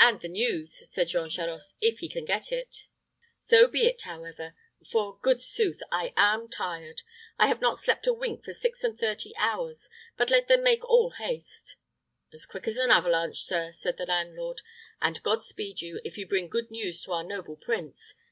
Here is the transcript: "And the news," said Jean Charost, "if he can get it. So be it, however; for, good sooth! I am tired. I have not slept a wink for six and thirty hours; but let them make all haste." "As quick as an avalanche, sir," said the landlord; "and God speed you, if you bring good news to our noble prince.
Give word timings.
"And 0.00 0.20
the 0.20 0.26
news," 0.26 0.82
said 0.90 1.06
Jean 1.06 1.28
Charost, 1.30 1.76
"if 1.80 2.00
he 2.00 2.08
can 2.08 2.24
get 2.24 2.50
it. 2.50 2.86
So 3.38 3.68
be 3.68 3.86
it, 3.86 4.02
however; 4.02 4.56
for, 4.90 5.20
good 5.22 5.40
sooth! 5.40 5.80
I 5.92 6.12
am 6.16 6.48
tired. 6.48 7.02
I 7.38 7.46
have 7.46 7.60
not 7.60 7.78
slept 7.78 8.08
a 8.08 8.12
wink 8.12 8.44
for 8.44 8.52
six 8.52 8.82
and 8.82 8.98
thirty 8.98 9.32
hours; 9.36 9.88
but 10.16 10.28
let 10.30 10.48
them 10.48 10.64
make 10.64 10.84
all 10.84 11.10
haste." 11.12 11.76
"As 12.32 12.46
quick 12.46 12.66
as 12.66 12.78
an 12.78 12.90
avalanche, 12.90 13.44
sir," 13.44 13.70
said 13.70 13.96
the 13.96 14.06
landlord; 14.06 14.60
"and 15.00 15.22
God 15.22 15.40
speed 15.40 15.80
you, 15.80 16.00
if 16.04 16.18
you 16.18 16.26
bring 16.26 16.48
good 16.48 16.72
news 16.72 17.00
to 17.02 17.12
our 17.12 17.22
noble 17.22 17.54
prince. 17.54 18.14